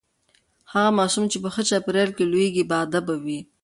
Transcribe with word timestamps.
هغه 0.71 0.91
ماشوم 0.99 1.25
چې 1.31 1.37
په 1.43 1.49
ښه 1.53 1.61
چاپیریال 1.69 2.09
کې 2.17 2.29
لوییږي 2.31 2.63
باادبه 2.71 3.15
وي. 3.23 3.39